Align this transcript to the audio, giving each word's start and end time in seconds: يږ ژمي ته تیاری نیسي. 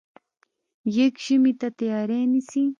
يږ 0.97 1.13
ژمي 1.25 1.53
ته 1.59 1.67
تیاری 1.79 2.19
نیسي. 2.31 2.63